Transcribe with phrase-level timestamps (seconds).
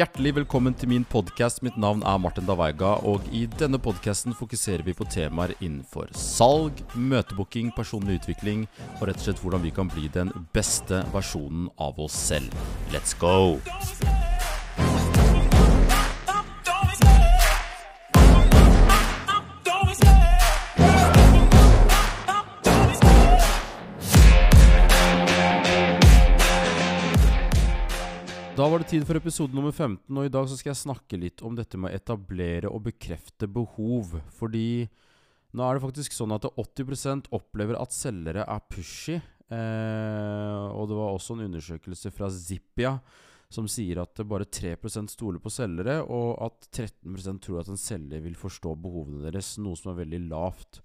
[0.00, 1.58] Hjertelig velkommen til min podkast.
[1.60, 6.80] Mitt navn er Martin Davaiga, og i denne podkasten fokuserer vi på temaer innenfor salg,
[6.96, 8.64] møtebooking, personlig utvikling
[8.96, 12.56] og rett og slett hvordan vi kan bli den beste versjonen av oss selv.
[12.96, 13.60] Let's go!
[28.60, 31.16] Da var det tid for episode nummer 15, og i dag så skal jeg snakke
[31.16, 34.18] litt om dette med å etablere og bekrefte behov.
[34.36, 34.84] Fordi
[35.56, 39.16] nå er det faktisk sånn at 80% opplever at selgere er pushy.
[39.16, 42.98] Eh, og det var også en undersøkelse fra Zippia
[43.48, 48.20] som sier at bare 3% stoler på selgere, og at 13% tror at en selger
[48.28, 50.82] vil forstå behovene deres, noe som er veldig lavt.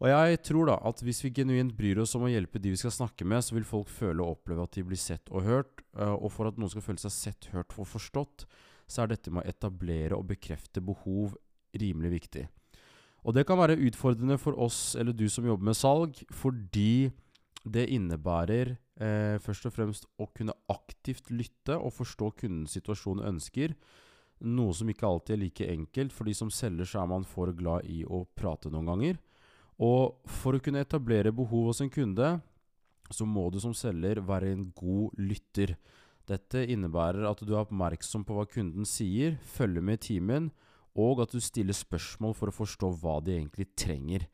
[0.00, 2.80] Og jeg tror da at hvis vi genuint bryr oss om å hjelpe de vi
[2.80, 5.84] skal snakke med, så vil folk føle og oppleve at de blir sett og hørt.
[5.92, 8.46] Eh, og for at noen skal føle seg sett, hørt og forstått,
[8.88, 11.36] så er dette med å etablere og bekrefte behov
[11.76, 12.46] rimelig viktig.
[13.28, 17.10] Og det kan være utfordrende for oss eller du som jobber med salg, fordi
[17.68, 23.34] det innebærer eh, først og fremst å kunne aktivt lytte og forstå kundens situasjon og
[23.34, 23.76] ønsker.
[24.48, 27.84] Noe som ikke alltid er like enkelt, fordi som selger så er man for glad
[27.84, 29.20] i å prate noen ganger.
[29.80, 32.34] Og for å kunne etablere behov hos en kunde,
[33.10, 35.74] så må du som selger være en god lytter.
[36.28, 40.50] Dette innebærer at du er oppmerksom på hva kunden sier, følger med i timen,
[40.98, 44.28] og at du stiller spørsmål for å forstå hva de egentlig trenger.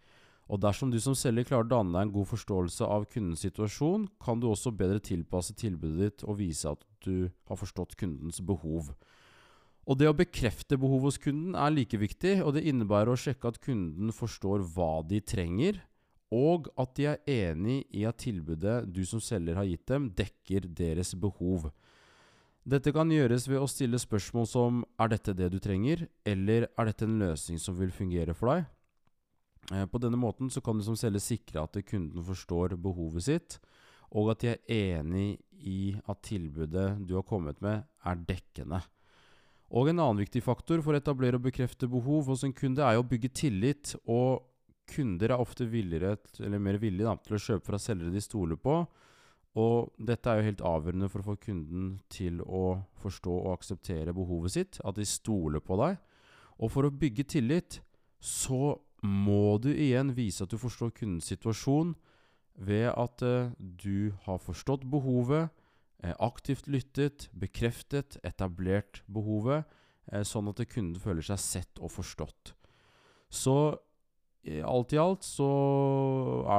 [0.46, 4.06] Og dersom du som selger klarer å danne deg en god forståelse av kundens situasjon,
[4.22, 8.92] kan du også bedre tilpasse tilbudet ditt og vise at du har forstått kundens behov.
[9.86, 13.52] Og det å bekrefte behov hos kunden er like viktig, og det innebærer å sjekke
[13.52, 15.78] at kunden forstår hva de trenger,
[16.34, 20.66] og at de er enig i at tilbudet du som selger har gitt dem, dekker
[20.74, 21.68] deres behov.
[22.66, 26.88] Dette kan gjøres ved å stille spørsmål som er dette det du trenger, eller er
[26.90, 28.66] dette en løsning som vil fungere for deg?
[29.70, 33.60] Eh, på denne måten kan du som selger sikre at kunden forstår behovet sitt,
[34.10, 38.82] og at de er enig i at tilbudet du har kommet med, er dekkende.
[39.74, 42.96] Og en annen viktig faktor for å etablere og bekrefte behov hos en kunde, er
[42.96, 43.94] jo å bygge tillit.
[44.06, 44.44] Og
[44.86, 46.14] kunder er ofte villigere,
[46.62, 48.78] mer villige da, til å kjøpe fra selgere de stoler på.
[49.56, 54.14] Og dette er jo helt avgjørende for å få kunden til å forstå og akseptere
[54.14, 54.80] behovet sitt.
[54.86, 55.98] At de stoler på deg.
[56.62, 57.80] Og for å bygge tillit,
[58.22, 61.94] så må du igjen vise at du forstår kundens situasjon
[62.56, 65.65] ved at uh, du har forstått behovet Eh,
[66.02, 69.64] aktivt lyttet, bekreftet, etablert behovet,
[70.12, 72.54] eh, sånn at kunden føler seg sett og forstått.
[73.32, 73.78] Så
[74.46, 75.46] alt i alt så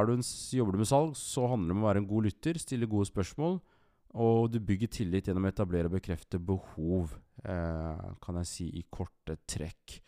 [0.08, 2.60] du en, jobber du med salg, så handler det om å være en god lytter,
[2.60, 3.62] stille gode spørsmål,
[4.18, 8.84] og du bygger tillit gjennom å etablere og bekrefte behov, eh, kan jeg si i
[8.92, 10.02] korte trekk.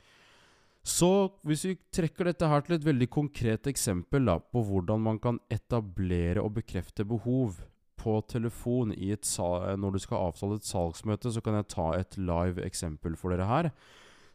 [0.84, 5.20] Så hvis vi trekker dette her til et veldig konkret eksempel da, på hvordan man
[5.22, 7.60] kan etablere og bekrefte behov,
[8.00, 13.18] på telefon når du skal avtale et salgsmøte, så kan jeg ta et live eksempel
[13.20, 13.72] for dere her.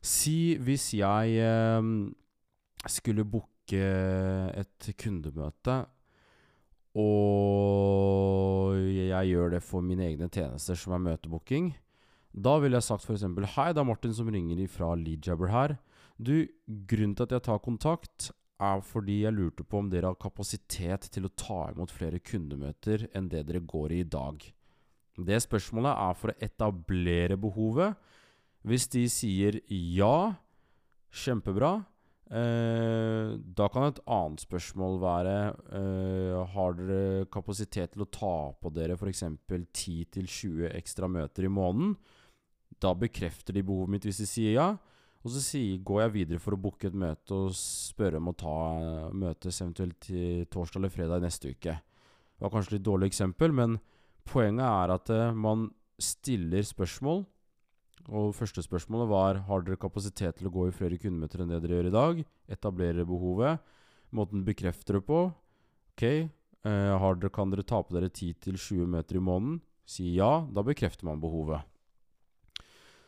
[0.04, 1.82] Si hvis jeg eh,
[2.86, 5.84] skulle booke et kundemøte,
[6.94, 11.72] og jeg gjør det for mine egne tjenester, som er møtebooking.
[12.34, 13.24] Da ville jeg sagt f.eks.:
[13.56, 15.76] Hei, det er Martin som ringer fra Leadjabber her.
[16.18, 16.46] Du,
[16.86, 18.30] grunnen til at jeg tar kontakt,
[18.64, 23.08] er fordi jeg lurte på om dere har kapasitet til å ta imot flere kundemøter
[23.14, 24.42] enn det dere går i i dag.
[25.14, 27.94] Det spørsmålet er for å etablere behovet.
[28.64, 30.34] Hvis de sier ja,
[31.14, 31.76] kjempebra.
[32.34, 35.34] Eh, da kan et annet spørsmål være
[35.76, 39.26] eh, Har dere kapasitet til å ta på dere f.eks.
[39.44, 41.92] 10-20 ekstra møter i måneden?
[42.80, 44.68] Da bekrefter de behovet mitt hvis de sier ja.
[45.24, 48.36] Og så sier, går jeg videre for å booke et møte og spørre om å
[48.36, 48.56] ta
[49.16, 51.78] møtes eventuelt til torsdag eller fredag neste uke.
[51.80, 53.78] Det var kanskje litt dårlig eksempel, men
[54.28, 57.24] poenget er at uh, man stiller spørsmål.
[58.12, 61.62] Og første spørsmålet var har dere kapasitet til å gå i flere kundemøter enn det
[61.64, 62.24] dere gjør i dag.
[62.58, 63.62] Etablerer behovet.
[64.12, 65.22] Måten bekrefter det på.
[65.94, 66.04] Ok,
[66.68, 69.62] uh, dere, kan dere ta på dere 10-20 møter i måneden?
[69.88, 70.42] Si ja.
[70.52, 71.64] Da bekrefter man behovet.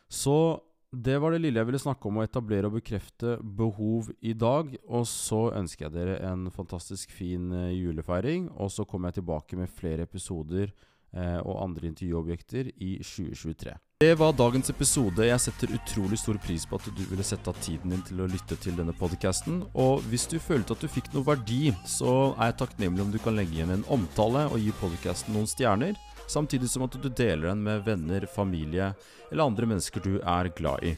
[0.09, 0.63] Så
[0.95, 4.71] det var det lille jeg ville snakke om å etablere og bekrefte behov i dag.
[4.87, 8.47] Og så ønsker jeg dere en fantastisk fin uh, julefeiring.
[8.55, 13.75] Og så kommer jeg tilbake med flere episoder eh, og andre intervjuobjekter i 2023.
[13.99, 15.25] Det var dagens episode.
[15.25, 18.29] Jeg setter utrolig stor pris på at du ville sette av tiden din til å
[18.29, 19.63] lytte til denne podkasten.
[19.73, 23.19] Og hvis du følte at du fikk noe verdi, så er jeg takknemlig om du
[23.23, 25.97] kan legge igjen en omtale og gi podkasten noen stjerner.
[26.27, 28.91] Samtidig som at du deler den med venner, familie
[29.31, 30.93] eller andre mennesker du er glad i.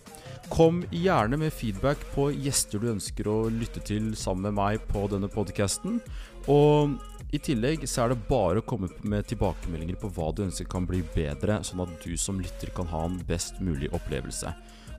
[0.54, 5.06] Kom gjerne med feedback på gjester du ønsker å lytte til sammen med meg på
[5.12, 6.00] denne podkasten.
[6.50, 6.98] Og
[7.34, 10.88] i tillegg så er det bare å komme med tilbakemeldinger på hva du ønsker kan
[10.90, 14.54] bli bedre, sånn at du som lytter kan ha en best mulig opplevelse.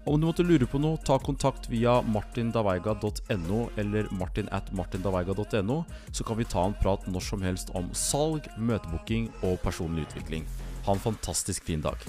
[0.04, 5.82] Om du måtte lure på noe, ta kontakt via martindaveiga.no eller martin at martindaveiga.no,
[6.12, 10.48] så kan vi ta en prat når som helst om salg, møtebooking og personlig utvikling.
[10.88, 12.08] Ha en fantastisk fin dag.